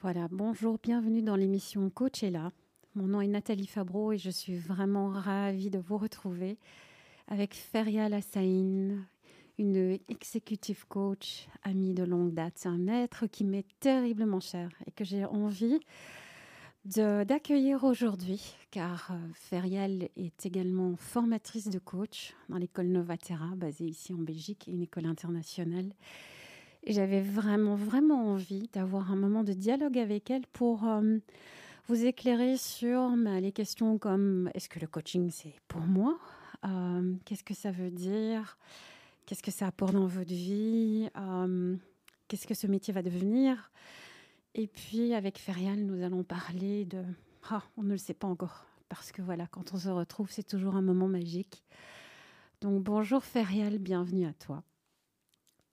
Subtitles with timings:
[0.00, 2.52] Voilà, bonjour, bienvenue dans l'émission Coachella.
[2.94, 6.56] Mon nom est Nathalie Fabreau et je suis vraiment ravie de vous retrouver
[7.26, 9.04] avec Feria Lassaïn,
[9.58, 12.52] une executive coach, amie de longue date.
[12.58, 15.80] C'est un être qui m'est terriblement cher et que j'ai envie
[16.84, 24.14] d'accueillir aujourd'hui, car euh, Ferial est également formatrice de coach dans l'école Novatera, basée ici
[24.14, 25.92] en Belgique, une école internationale.
[26.88, 31.18] J'avais vraiment, vraiment envie d'avoir un moment de dialogue avec elle pour euh,
[31.86, 36.18] vous éclairer sur bah, les questions comme est-ce que le coaching c'est pour moi?
[36.64, 38.56] Euh, Qu'est-ce que ça veut dire?
[39.26, 41.10] Qu'est-ce que ça apporte dans votre vie?
[41.18, 41.76] Euh,
[42.26, 43.70] Qu'est-ce que ce métier va devenir?
[44.54, 47.02] Et puis avec Ferial, nous allons parler de...
[47.50, 50.46] Ah, on ne le sait pas encore, parce que voilà, quand on se retrouve, c'est
[50.46, 51.62] toujours un moment magique.
[52.62, 54.62] Donc bonjour Ferial, bienvenue à toi.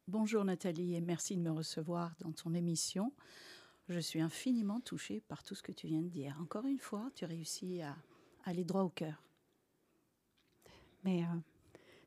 [0.07, 3.11] Bonjour Nathalie et merci de me recevoir dans ton émission.
[3.89, 6.37] Je suis infiniment touchée par tout ce que tu viens de dire.
[6.39, 7.95] Encore une fois, tu réussis à
[8.43, 9.23] aller droit au cœur.
[11.03, 11.37] Mais euh,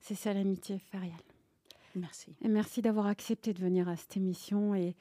[0.00, 1.18] c'est ça l'amitié fériale.
[1.96, 2.36] Merci.
[2.40, 4.76] Et merci d'avoir accepté de venir à cette émission.
[4.76, 4.94] Et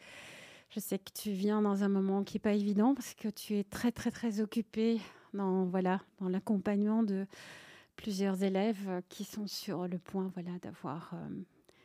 [0.71, 3.57] je sais que tu viens dans un moment qui n'est pas évident parce que tu
[3.57, 4.99] es très, très, très occupée
[5.35, 7.27] dans, voilà, dans l'accompagnement de
[7.95, 11.13] plusieurs élèves qui sont sur le point voilà, d'avoir.
[11.13, 11.29] Euh,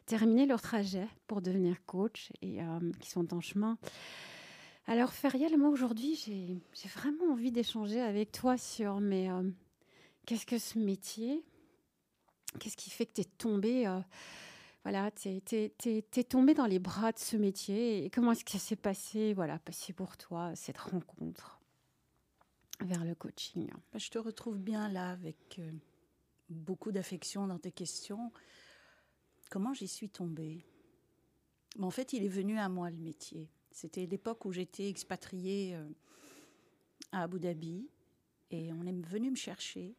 [0.06, 3.78] terminé leur trajet pour devenir coach et euh, qui sont en chemin.
[4.86, 9.48] Alors, Feriel, moi aujourd'hui, j'ai vraiment envie d'échanger avec toi sur mais euh,
[10.26, 11.44] qu'est-ce que ce métier?
[12.58, 14.00] Qu'est-ce qui fait que tu es tombé euh,
[14.82, 18.74] voilà, tu es, dans les bras de ce métier et comment est-ce que ça s'est
[18.76, 21.60] passé, voilà, passé pour toi cette rencontre
[22.80, 23.70] vers le coaching?
[23.92, 25.60] Bah, Je te retrouve bien là avec
[26.50, 28.32] beaucoup d'affection dans tes questions.
[29.52, 30.64] Comment j'y suis tombée?
[31.78, 33.50] En fait, il est venu à moi le métier.
[33.70, 35.86] C'était l'époque où j'étais expatriée euh,
[37.12, 37.86] à Abu Dhabi
[38.50, 39.94] et on est venu me chercher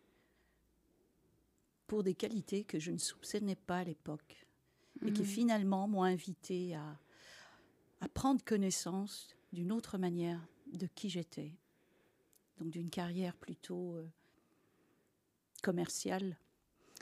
[1.85, 4.47] pour des qualités que je ne soupçonnais pas à l'époque
[5.05, 5.27] et qui mhm.
[5.27, 6.97] finalement m'ont invité à,
[8.01, 11.53] à prendre connaissance d'une autre manière de qui j'étais.
[12.57, 14.09] Donc d'une carrière plutôt euh,
[15.61, 16.39] commerciale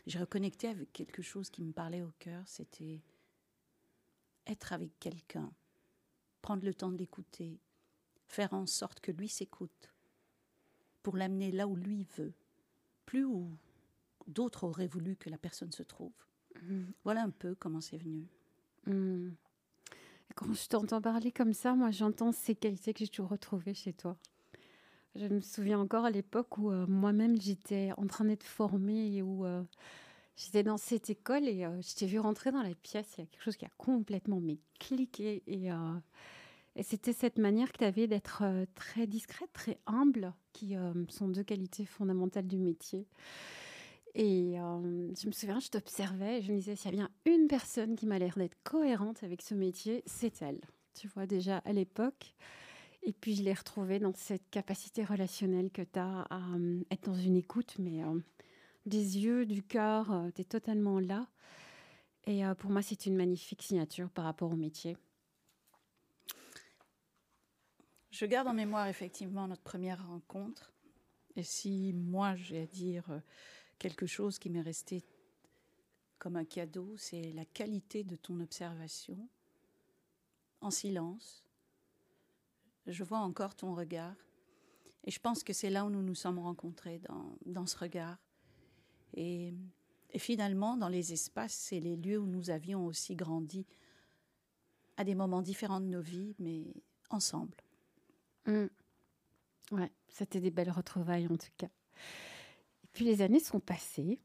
[0.08, 3.02] j'ai reconnecté avec quelque chose qui me parlait au cœur, c'était
[4.48, 5.52] être avec quelqu'un,
[6.42, 7.60] prendre le temps de l'écouter,
[8.28, 9.94] faire en sorte que lui s'écoute,
[11.04, 12.34] pour l'amener là où lui veut,
[13.06, 13.50] plus où
[14.28, 16.14] d'autres auraient voulu que la personne se trouve.
[16.62, 16.84] Mm.
[17.04, 18.28] Voilà un peu comment c'est venu.
[18.86, 19.32] Mm.
[20.36, 23.94] Quand je t'entends parler comme ça, moi j'entends ces qualités que j'ai toujours retrouvées chez
[23.94, 24.18] toi.
[25.16, 29.22] Je me souviens encore à l'époque où euh, moi-même j'étais en train d'être formée et
[29.22, 29.62] où euh,
[30.38, 33.16] j'étais dans cette école et euh, je t'ai vu rentrer dans la pièce.
[33.18, 35.70] Il y a quelque chose qui a complètement mais cliqué et,
[36.76, 40.76] et c'était cette manière que tu avais d'être très discrète, très humble, qui
[41.10, 43.06] sont deux qualités fondamentales du métier.
[44.16, 47.48] Et je me souviens, je t'observais et je me disais, s'il y a bien une
[47.48, 50.62] personne qui m'a l'air d'être cohérente avec ce métier, c'est elle.
[50.94, 52.34] Tu vois, déjà à l'époque.
[53.04, 57.06] Et puis je l'ai retrouvé dans cette capacité relationnelle que tu as à euh, être
[57.06, 58.20] dans une écoute, mais euh,
[58.86, 61.28] des yeux, du cœur, euh, tu es totalement là.
[62.28, 64.96] Et pour moi, c'est une magnifique signature par rapport au métier.
[68.12, 70.72] Je garde en mémoire effectivement notre première rencontre.
[71.36, 73.06] Et si moi j'ai à dire
[73.80, 75.04] quelque chose qui m'est resté
[76.20, 79.18] comme un cadeau, c'est la qualité de ton observation
[80.62, 81.44] en silence,
[82.88, 84.16] je vois encore ton regard.
[85.04, 88.18] Et je pense que c'est là où nous nous sommes rencontrés, dans, dans ce regard.
[89.16, 89.54] Et,
[90.18, 93.66] finalement, dans les espaces, c'est les lieux où nous avions aussi grandi
[94.98, 96.66] à des moments différents de nos vies, mais
[97.10, 97.56] ensemble.
[98.46, 98.66] Mmh.
[99.72, 101.70] Ouais, c'était des belles retrouvailles en tout cas.
[102.84, 104.20] Et puis les années sont passées.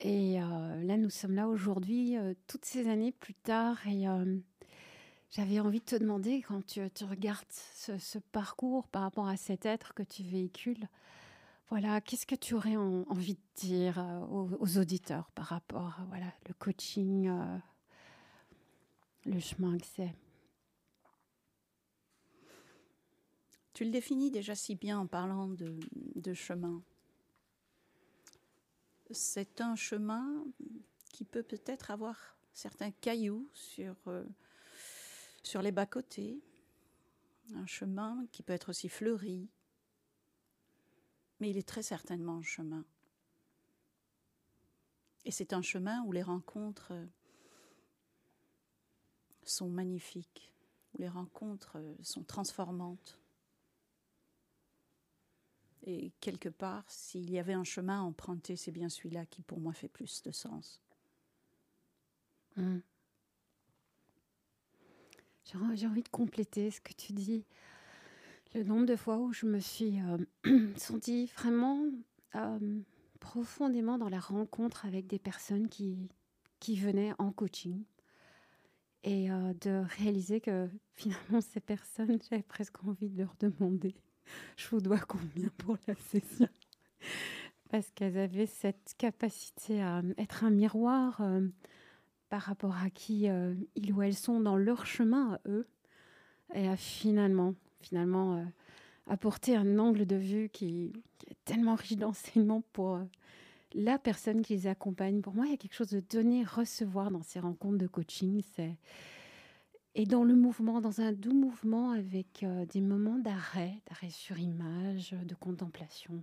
[0.00, 3.86] Et euh, là, nous sommes là aujourd'hui, euh, toutes ces années plus tard.
[3.86, 4.38] Et euh,
[5.30, 9.92] j'avais envie de te demander, quand tu, regardes ce, parcours par rapport à cet être
[9.94, 10.88] que tu véhicules,
[11.68, 14.20] voilà, qu'est-ce que tu aurais envie de dire euh,
[14.58, 17.58] aux, auditeurs par rapport à voilà, le coaching, euh,
[19.26, 20.14] le chemin que c'est?
[23.74, 26.82] Tu le définis déjà si bien en parlant de, chemin.
[29.10, 30.44] C'est un chemin
[31.12, 32.16] qui peut peut-être avoir
[32.54, 33.94] certains cailloux sur...
[34.06, 34.24] Euh,
[35.48, 36.42] sur les bas-côtés,
[37.54, 39.48] un chemin qui peut être aussi fleuri,
[41.40, 42.84] mais il est très certainement un chemin.
[45.24, 46.92] Et c'est un chemin où les rencontres
[49.42, 50.52] sont magnifiques,
[50.92, 53.18] où les rencontres sont transformantes.
[55.82, 59.60] Et quelque part, s'il y avait un chemin à emprunter, c'est bien celui-là qui pour
[59.60, 60.82] moi fait plus de sens.
[62.56, 62.80] Hmm.
[65.74, 67.44] J'ai envie de compléter ce que tu dis.
[68.54, 71.84] Le nombre de fois où je me suis euh, sentie vraiment
[72.34, 72.80] euh,
[73.20, 76.10] profondément dans la rencontre avec des personnes qui,
[76.60, 77.82] qui venaient en coaching
[79.04, 83.94] et euh, de réaliser que finalement ces personnes, j'avais presque envie de leur demander
[84.56, 86.48] je vous dois combien pour la session?
[87.70, 91.20] Parce qu'elles avaient cette capacité à être un miroir
[92.28, 95.66] par rapport à qui euh, ils ou elles sont dans leur chemin à eux
[96.54, 98.44] et à finalement, finalement euh,
[99.06, 100.92] apporter un angle de vue qui,
[101.26, 103.04] est tellement riche d'enseignements pour euh,
[103.74, 105.20] la personne qui les accompagne.
[105.20, 108.42] Pour moi, il y a quelque chose de donner, recevoir dans ces rencontres de coaching.
[108.54, 108.76] C'est
[109.94, 115.10] et dans le mouvement, dans un doux mouvement avec des moments d'arrêt, d'arrêt sur image,
[115.10, 116.22] de contemplation,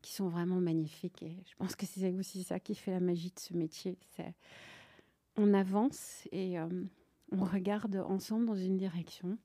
[0.00, 1.22] qui sont vraiment magnifiques.
[1.22, 3.98] Et je pense que c'est aussi ça qui fait la magie de ce métier.
[4.16, 4.34] C'est
[5.36, 6.68] on avance et euh,
[7.30, 9.38] on regarde ensemble dans une direction.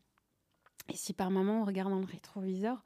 [0.90, 2.84] Et si par moment on regarde dans le rétroviseur,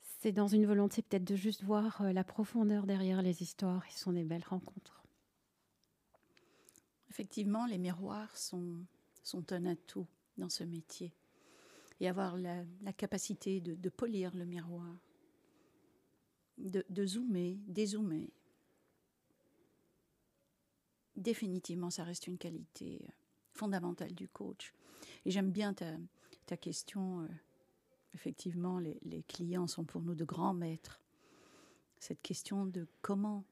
[0.00, 3.98] c'est dans une volonté peut-être de juste voir euh, la profondeur derrière les histoires ce
[3.98, 5.04] sont des belles rencontres.
[7.10, 8.76] Effectivement, les miroirs sont,
[9.22, 11.14] sont un atout dans ce métier.
[11.98, 12.62] Et avoir la,
[12.94, 14.98] capacité de, polir le miroir,
[16.58, 18.28] de, de zoomer, dézoomer,
[21.16, 23.12] définitivement, ça reste une qualité euh,
[23.52, 24.72] fondamentale du coach.
[25.24, 25.96] Et j'aime bien ta,
[26.46, 27.22] ta question.
[27.22, 27.28] Euh,
[28.14, 31.00] effectivement, les, clients sont pour nous de grands maîtres.
[31.98, 33.44] Cette question de comment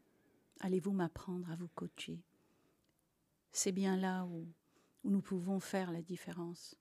[0.60, 2.22] allez-vous m'apprendre à vous coacher?
[3.52, 4.46] C'est bien là où
[5.04, 6.76] nous pouvons faire la différence.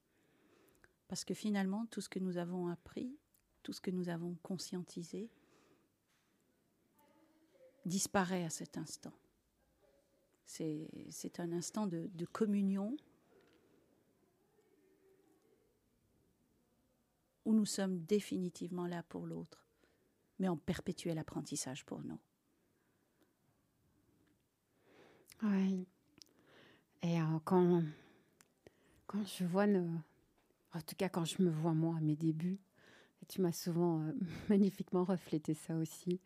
[1.08, 3.16] Parce que finalement, tout ce que nous avons appris,
[3.62, 5.30] tout ce que nous avons conscientisé,
[7.84, 9.12] disparaît à cet instant.
[10.46, 12.96] C'est un instant de, communion
[17.44, 19.66] où nous sommes définitivement là pour l'autre,
[20.38, 22.18] mais en perpétuel apprentissage pour nous.
[25.42, 25.86] Oui.
[27.02, 27.82] Et euh, quand,
[29.06, 29.90] quand je vois, nos,
[30.72, 32.60] en tout cas quand je me vois moi à mes débuts,
[33.28, 34.12] tu m'as souvent euh,
[34.48, 36.20] magnifiquement reflété ça aussi,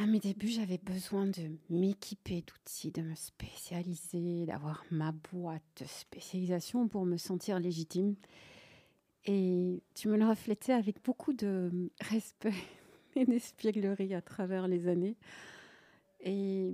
[0.00, 5.84] à mes débuts, j'avais besoin de m'équiper d'outils, de me spécialiser, d'avoir ma boîte de
[5.84, 8.14] spécialisation pour me sentir légitime.
[9.26, 12.54] Et tu me le reflétais avec beaucoup de respect
[13.14, 15.18] et d'espièglerie à travers les années.
[16.20, 16.72] Et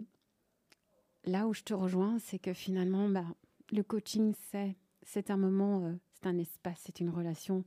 [1.24, 3.26] là où je te rejoins, c'est que finalement, bah,
[3.72, 4.34] le coaching,
[5.04, 7.64] c'est, un moment, euh, c'est un espace, c'est une relation.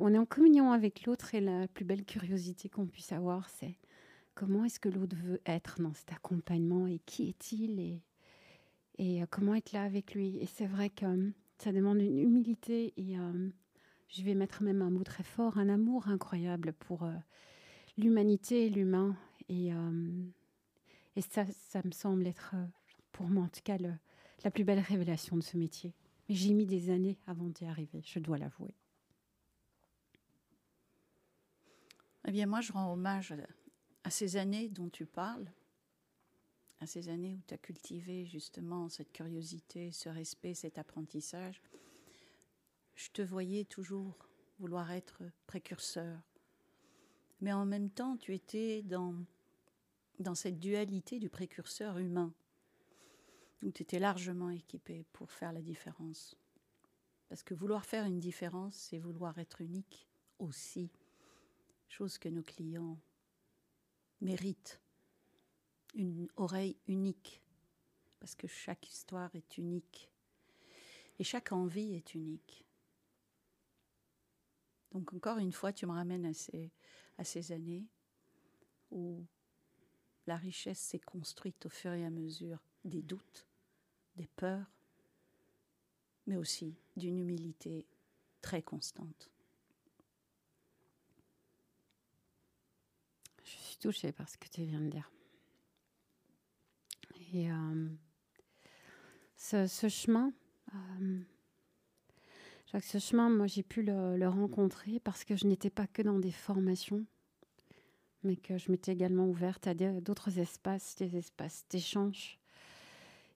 [0.00, 3.78] On est en communion avec l'autre et la plus belle curiosité qu'on puisse avoir, c'est
[4.40, 8.00] comment est-ce que l'autre veut être dans cet accompagnement et qui est-il et,
[8.96, 10.38] et euh, comment être là avec lui?
[10.38, 13.50] Et c'est vrai que euh, ça demande une humilité et euh,
[14.08, 17.06] je vais mettre même un mot très fort, un amour incroyable pour
[17.98, 19.14] l'humanité et l'humain.
[19.50, 19.70] Et,
[21.16, 22.56] et ça, ça me semble être,
[23.12, 25.94] pour moi en tout cas, la plus belle révélation de ce métier.
[26.28, 28.74] Mais j'ai mis des années avant d'y arriver, je dois l'avouer.
[32.26, 33.34] Eh bien, moi, je rends hommage
[34.10, 35.46] à ces années dont tu parles,
[36.80, 41.62] à ces années où tu as cultivé justement cette curiosité, ce respect, cet apprentissage,
[42.96, 44.26] je te voyais toujours
[44.58, 46.18] vouloir être précurseur.
[47.40, 49.14] Mais en même temps, tu étais dans,
[50.18, 52.34] dans cette dualité du précurseur humain,
[53.62, 56.36] où tu étais largement équipé pour faire la différence.
[57.28, 60.08] Parce que vouloir faire une différence, c'est vouloir être unique
[60.40, 60.90] aussi,
[61.88, 62.98] chose que nos clients
[64.20, 64.80] mérite
[65.94, 67.42] une oreille unique,
[68.20, 70.10] parce que chaque histoire est unique
[71.18, 72.64] et chaque envie est unique.
[74.92, 76.70] Donc encore une fois, tu me ramènes à ces,
[77.22, 77.86] ces années
[78.90, 79.24] où
[80.26, 83.46] la richesse s'est construite au fur et à mesure des doutes,
[84.16, 84.70] des peurs,
[86.26, 87.86] mais aussi d'une humilité
[88.40, 89.30] très constante.
[93.80, 95.10] Touchée par ce que tu viens de dire.
[97.32, 97.88] Et euh,
[99.36, 100.32] ce, chemin,
[100.74, 101.20] euh,
[102.80, 106.32] ce chemin, moi j'ai pu le, rencontrer parce que je n'étais pas que dans des
[106.32, 107.04] formations,
[108.22, 112.38] mais que je m'étais également ouverte à d'autres espaces, des espaces d'échange.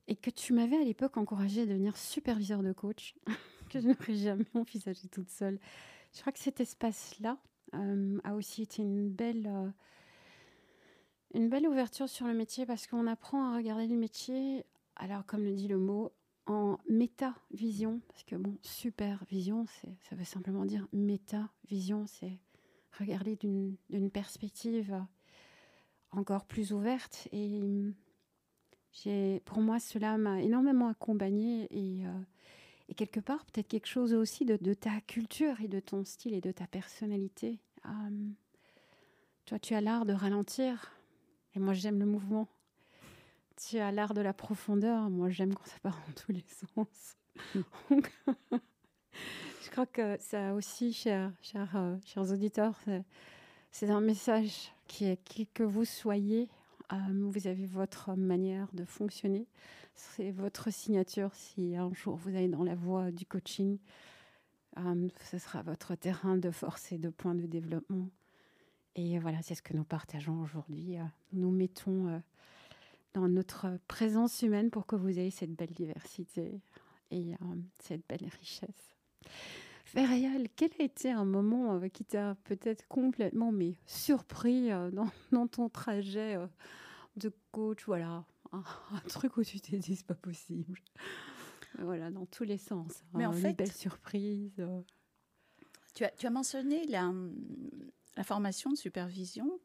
[0.06, 3.14] Et que tu m'avais à l'époque encouragé à devenir superviseur de coach.
[3.70, 5.58] que je n'aurais jamais envisagé toute seule.
[6.12, 7.38] Je crois que cet espace-là
[7.74, 9.68] euh, a aussi été une belle, euh,
[11.34, 14.64] une belle ouverture sur le métier parce qu'on apprend à regarder le métier,
[14.96, 16.12] alors comme le dit le mot,
[16.46, 18.00] en méta-vision.
[18.08, 19.66] Parce que bon, supervision,
[20.00, 22.38] ça veut simplement dire méta-vision, c'est
[22.98, 24.94] regarder d'une perspective
[26.12, 27.28] encore plus ouverte.
[27.32, 27.60] Et
[29.44, 34.74] pour moi, cela m'a énormément accompagnée et, euh, quelque part, peut-être quelque chose aussi de,
[34.74, 37.58] ta culture et de ton style et de ta personnalité.
[37.86, 38.28] Euh,
[39.46, 40.92] toi, tu as l'art de ralentir
[41.54, 42.48] et moi, j'aime le mouvement.
[43.56, 45.10] Tu as l'art de la profondeur.
[45.10, 47.16] Moi, j'aime quand ça part en tous les sens.
[47.90, 51.32] je crois que ça aussi, chers,
[51.74, 52.78] euh, auditeurs,
[53.70, 56.48] c'est un message qui est qui que vous soyez,
[56.92, 59.46] euh, vous avez votre manière de fonctionner.
[59.94, 63.78] C'est votre signature si un jour vous allez dans la voie du coaching.
[64.78, 68.08] Euh, ce sera votre terrain de force et de point de développement.
[68.96, 70.98] Et voilà, c'est ce que nous partageons aujourd'hui.
[70.98, 72.22] Euh, nous mettons
[73.12, 76.60] dans notre présence humaine pour que vous ayez cette belle diversité
[77.10, 77.34] et
[77.80, 78.94] cette belle richesse.
[79.94, 85.46] Férial, quel a été un moment euh, qui t'a peut-être complètement mais surpris euh, dans,
[85.46, 86.46] ton trajet euh,
[87.16, 87.84] de coach?
[87.86, 88.62] Voilà, un,
[89.08, 90.80] truc où tu t'es dit c'est pas possible.
[91.78, 93.04] Voilà, dans tous les sens.
[93.14, 94.66] Mais en fait, une belle surprise.
[95.94, 97.12] Tu as, tu as mentionné la,
[98.16, 99.60] la formation de supervision.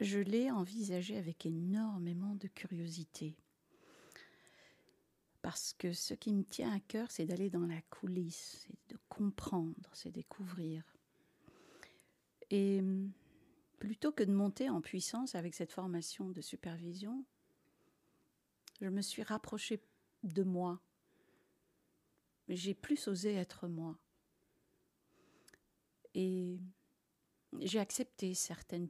[0.00, 3.36] Je l'ai envisagée avec énormément de curiosité
[5.42, 9.00] parce que ce qui me tient à cœur, c'est d'aller dans la coulisse, c'est de
[9.08, 10.84] comprendre, c'est découvrir.
[12.50, 13.12] Et hum,
[13.78, 17.24] plutôt que de monter en puissance avec cette formation de supervision,
[18.80, 19.80] je me suis rapprochée
[20.22, 20.80] de moi.
[22.48, 23.98] J'ai plus osé être moi.
[26.14, 26.58] Et
[27.60, 28.88] j'ai accepté certaines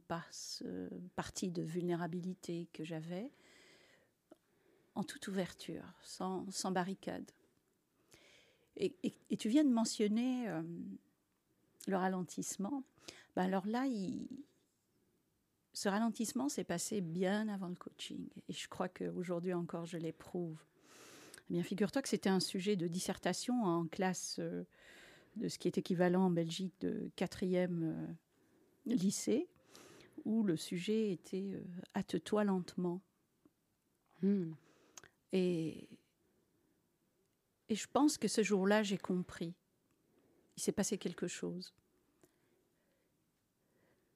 [0.63, 3.33] euh, parties de vulnérabilité que j'avais
[4.95, 7.31] en toute ouverture, sans, barricade.
[8.77, 8.95] Et,
[9.39, 10.63] tu viens de mentionner euh,
[11.87, 12.83] le ralentissement.
[13.37, 13.85] Ben alors là,
[15.73, 18.29] ce ralentissement s'est passé bien avant le coaching.
[18.49, 20.59] Et je crois qu'aujourd'hui encore, je l'éprouve.
[21.49, 24.65] Eh bien, figure-toi que c'était un sujet de dissertation en classe euh,
[25.39, 28.17] de ce qui est équivalent en Belgique de quatrième
[28.87, 29.49] euh, lycée,
[30.25, 31.63] où le sujet était
[31.97, 33.01] Hâte-toi lentement.
[34.23, 34.53] Hmm.
[35.33, 35.89] Et,
[37.69, 39.55] et je pense que ce jour-là, j'ai compris.
[40.57, 41.75] Il s'est passé quelque chose.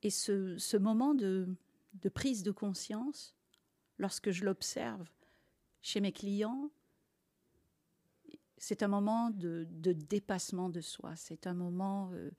[0.02, 1.48] Et ce, ce moment de,
[1.94, 3.36] de, prise de conscience,
[3.98, 5.08] lorsque je l'observe
[5.80, 6.70] chez mes clients,
[8.62, 11.16] c'est un moment de, de, dépassement de soi.
[11.16, 12.30] C'est un moment euh,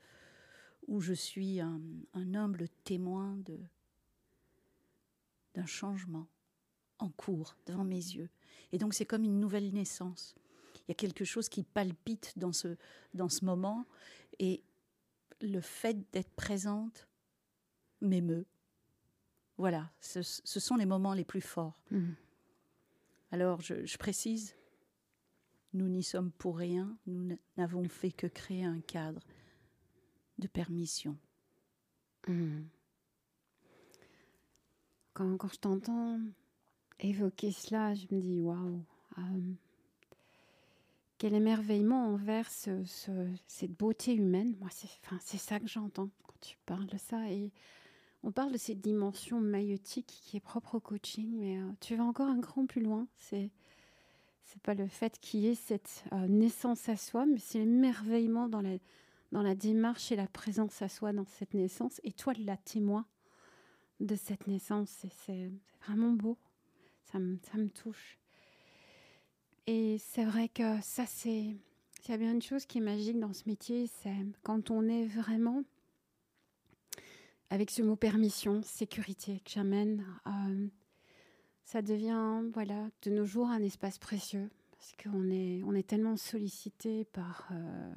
[0.88, 1.82] où je suis un,
[2.14, 3.38] un humble témoin
[5.54, 6.30] d'un changement
[7.00, 8.30] en cours devant mes yeux.
[8.72, 10.34] Et donc c'est comme une nouvelle naissance.
[10.76, 12.78] Il y a quelque chose qui palpite dans ce,
[13.14, 13.86] dans ce moment
[14.40, 14.64] et
[15.42, 17.06] le fait d'être présente
[18.00, 18.46] m'émeut.
[19.58, 21.84] Voilà, ce, sont les moments les plus forts.
[21.92, 22.12] Mmh.
[23.32, 24.56] Alors je, je précise,
[25.74, 29.22] nous n'y sommes pour rien, nous n'avons fait que créer un cadre
[30.40, 31.18] de permission.
[35.14, 36.20] Quand, quand je t'entends
[37.00, 38.84] évoquer cela, je me dis waouh,
[39.18, 39.54] euh,
[41.18, 42.84] quel émerveillement envers ce,
[43.48, 44.56] cette beauté humaine.
[44.60, 47.30] Moi, c'est enfin, ça que j'entends quand tu parles de ça.
[47.32, 47.52] Et
[48.24, 52.04] on parle de cette dimension maïotique qui est propre au coaching, mais euh, tu vas
[52.04, 53.08] encore un cran plus loin.
[53.18, 53.52] C'est
[54.46, 58.48] c'est pas le fait qu'il y ait cette euh, naissance à soi, mais c'est l'émerveillement
[58.48, 58.78] dans la,
[59.32, 62.00] dans la démarche et la présence à soi dans cette naissance.
[62.04, 63.06] Et toi, la témoin
[64.00, 66.38] de cette naissance, c'est vraiment beau
[67.14, 68.18] ça me, touche.
[69.68, 71.56] Et c'est vrai que ça, c'est.
[72.06, 74.90] Il y a bien une chose qui est magique dans ce métier, c'est quand on
[74.90, 75.64] est vraiment
[77.50, 80.68] avec ce mot permission, sécurité que j'amène, euh,
[81.64, 86.18] ça devient, voilà, de nos jours un espace précieux parce qu'on est, on est tellement
[86.18, 87.94] sollicité par euh,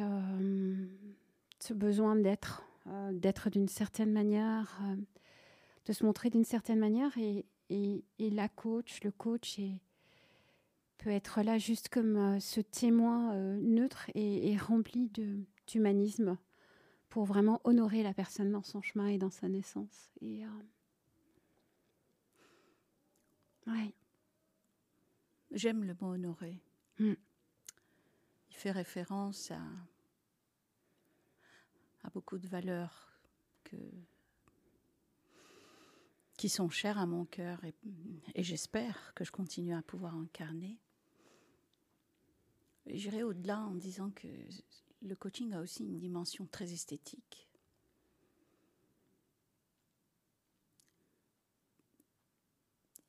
[0.00, 0.86] euh,
[1.60, 2.62] ce besoin d'être,
[3.12, 4.80] d'être d'une certaine manière
[5.86, 9.58] de se montrer d'une certaine manière et, et, la coach, le coach
[10.98, 15.10] peut être là juste comme euh, ce témoin euh, neutre et, rempli
[15.66, 16.38] d'humanisme
[17.08, 20.10] pour vraiment honorer la personne dans son chemin et dans sa naissance.
[20.20, 20.44] Et,
[23.68, 23.72] euh,
[25.50, 26.60] J'aime le mot honorer.
[26.98, 27.12] Mm.
[28.50, 29.60] Il fait référence à,
[32.04, 33.20] à beaucoup de valeurs
[33.64, 33.76] que,
[36.36, 37.74] qui sont chères à mon cœur et,
[38.34, 40.78] et j'espère que je continue à pouvoir incarner.
[42.86, 44.28] J'irai au-delà en disant que
[45.02, 47.48] le coaching a aussi une dimension très esthétique.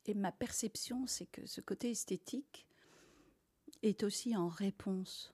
[0.05, 2.67] Et ma perception, c'est que ce côté esthétique
[3.81, 5.33] est aussi en réponse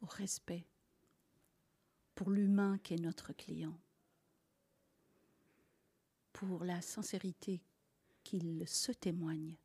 [0.00, 0.64] au respect
[2.14, 3.78] pour l'humain qui est notre client,
[6.32, 7.62] pour la sincérité
[8.22, 9.56] qu'il se témoigne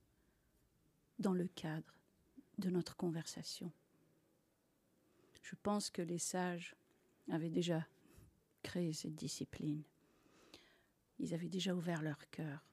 [1.19, 1.93] dans le cadre
[2.57, 3.71] de notre conversation.
[5.41, 6.75] Je pense que les sages
[7.29, 7.85] avaient déjà
[8.63, 9.83] créé cette discipline.
[11.19, 12.65] Ils avaient déjà ouvert leur cœur.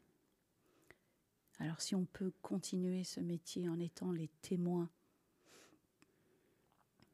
[1.62, 4.90] Alors si on peut continuer ce métier en étant les témoins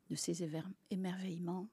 [0.09, 0.43] de ces
[0.88, 1.69] émerveillements,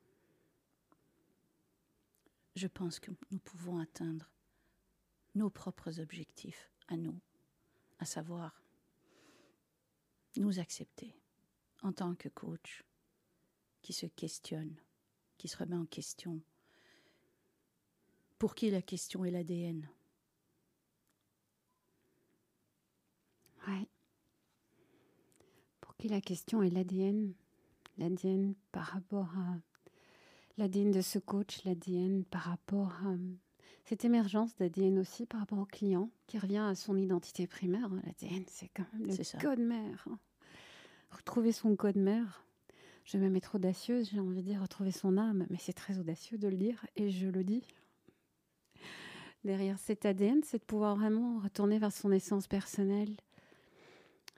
[2.58, 4.30] je pense que nous pouvons atteindre
[5.36, 7.18] nos propres objectifs à nous,
[8.00, 8.62] à savoir
[10.36, 11.16] nous accepter
[11.82, 12.84] en tant que coach
[13.84, 14.76] qui se questionne,
[15.38, 16.42] qui se remet en question,
[18.38, 19.90] pour qui la question est l'ADN.
[23.68, 23.88] Ouais.
[25.82, 27.34] Pour qui la question est l'ADN?
[27.98, 29.58] L'ADN par rapport à
[30.58, 33.16] l'ADN de ce coach, l'ADN par rapport à
[33.86, 37.90] cette émergence d'ADN aussi par rapport au client qui revient à son identité primaire.
[37.90, 40.08] L'ADN, c'est quand même le code mère.
[40.10, 40.20] Hein.
[41.12, 42.44] Retrouver son code mère.
[43.06, 46.00] Je vais même être audacieuse, j'ai envie de dire retrouver son âme, mais c'est très
[46.00, 47.64] audacieux de le dire et je le dis.
[49.44, 53.16] Derrière cet ADN, c'est de pouvoir vraiment retourner vers son essence personnelle,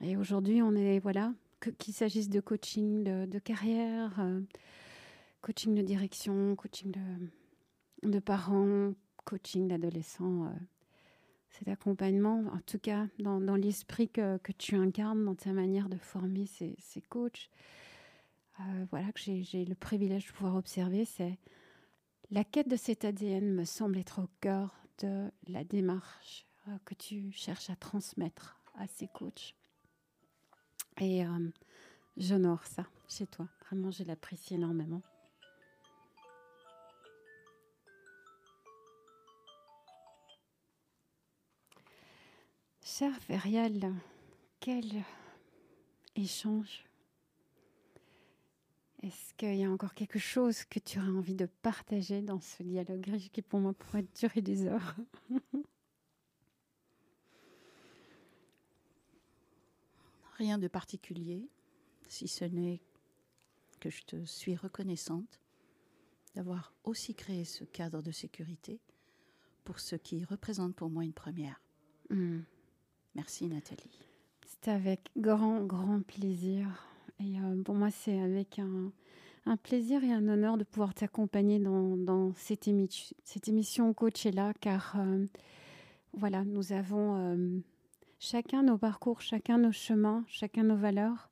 [0.00, 1.32] et aujourd'hui, on est, voilà,
[1.78, 4.40] qu'il s'agisse de coaching de, carrière, euh,
[5.40, 6.94] coaching de direction, coaching
[8.02, 8.92] de, parents,
[9.24, 10.50] coaching d'adolescents, euh,
[11.50, 16.46] cet accompagnement, en tout cas dans, l'esprit que, tu incarnes, dans ta manière de former
[16.46, 17.50] ces, ces coachs,
[18.60, 21.38] euh, voilà, que j'ai le privilège de pouvoir observer, c'est
[22.30, 26.46] la quête de cet ADN me semble être au cœur de la démarche
[26.84, 29.54] que tu cherches à transmettre à ces coachs.
[31.00, 31.50] Et euh,
[32.16, 33.48] j'honore ça chez toi.
[33.66, 35.02] Vraiment, je l'apprécie énormément.
[42.82, 43.94] Cher Ferial,
[44.58, 45.04] quel
[46.16, 46.84] échange.
[49.02, 52.64] Est-ce qu'il y a encore quelque chose que tu aurais envie de partager dans ce
[52.64, 54.96] dialogue riche qui pour moi pourrait durer des heures?
[60.38, 61.48] Rien de particulier,
[62.08, 62.80] si ce n'est
[63.80, 65.40] que je te suis reconnaissante
[66.36, 68.80] d'avoir aussi créé ce cadre de sécurité
[69.64, 71.60] pour ce qui représente pour moi une première.
[72.10, 72.40] Hmm.
[73.16, 73.98] Merci Nathalie.
[74.46, 76.86] C'est avec grand, grand plaisir.
[77.18, 78.92] Et euh, pour moi, c'est avec un,
[79.56, 85.26] plaisir et un honneur de pouvoir t'accompagner dans, cette, émission Coachella, car euh,
[86.12, 87.58] voilà, nous avons euh,
[88.18, 91.30] chacun nos parcours, chacun nos chemins, chacun nos valeurs.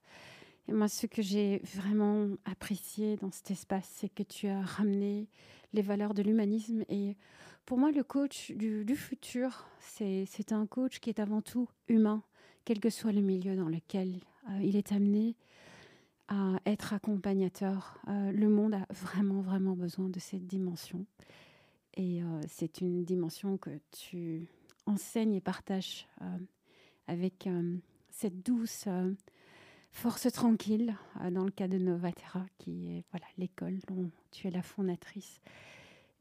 [0.69, 5.29] Et moi, ce que j'ai vraiment apprécié dans cet espace, c'est que tu as ramené
[5.73, 6.85] les valeurs de l'humanisme.
[6.89, 7.17] Et
[7.65, 12.23] pour moi, le coach du, futur, c'est un coach qui est avant tout humain,
[12.65, 15.37] quel que soit le milieu dans lequel euh, il est amené
[16.29, 17.99] à être accompagnateur.
[18.09, 21.07] Euh, le monde a vraiment, vraiment besoin de cette dimension.
[21.95, 24.49] Et euh, c'est une dimension que tu
[24.87, 26.09] enseignes et partages
[27.07, 27.77] avec euh,
[28.11, 29.13] cette douce euh,
[29.91, 34.51] force tranquille euh, dans le cas de Novatera, qui est voilà l'école dont tu es
[34.51, 35.41] la fondatrice.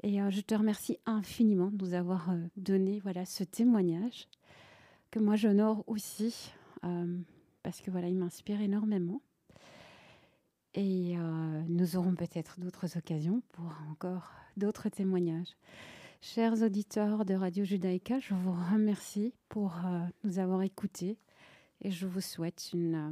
[0.04, 4.28] Et je te remercie infiniment de nous avoir donné voilà ce témoignage
[5.10, 6.52] que moi j'honore aussi
[7.64, 9.22] parce que voilà il m'inspire énormément.
[10.76, 15.56] Et nous aurons peut-être d'autres occasions pour encore d'autres témoignages.
[16.34, 21.20] Chers auditeurs de Radio Judaïka, je vous remercie pour euh, nous avoir écoutés
[21.84, 23.12] et je vous souhaite une euh,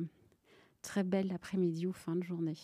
[0.82, 2.58] très belle après-midi ou fin de journée.